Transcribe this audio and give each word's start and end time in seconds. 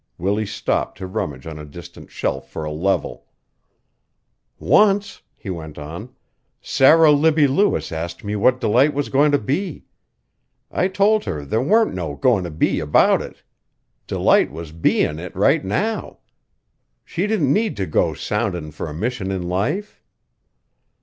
Willie 0.17 0.47
stopped 0.47 0.97
to 0.97 1.05
rummage 1.05 1.45
on 1.45 1.59
a 1.59 1.63
distant 1.63 2.09
shelf 2.09 2.49
for 2.49 2.63
a 2.65 2.71
level. 2.71 3.27
"Once," 4.57 5.21
he 5.35 5.51
went 5.51 5.77
on, 5.77 6.09
"Sarah 6.59 7.11
Libbie 7.11 7.45
Lewis 7.45 7.91
asked 7.91 8.23
me 8.23 8.35
what 8.35 8.59
Delight 8.59 8.95
was 8.95 9.09
goin' 9.09 9.31
to 9.31 9.37
be. 9.37 9.85
I 10.71 10.87
told 10.87 11.25
her 11.25 11.45
there 11.45 11.61
warn't 11.61 11.93
no 11.93 12.15
goin' 12.15 12.43
to 12.45 12.49
be 12.49 12.79
about 12.79 13.21
it; 13.21 13.43
Delight 14.07 14.49
was 14.51 14.71
bein' 14.71 15.19
it 15.19 15.35
right 15.35 15.63
now. 15.63 16.17
She 17.05 17.27
didn't 17.27 17.53
need 17.53 17.77
to 17.77 17.85
go 17.85 18.15
soundin' 18.15 18.71
for 18.71 18.87
a 18.89 18.95
mission 18.95 19.29
in 19.31 19.43
life." 19.47 20.01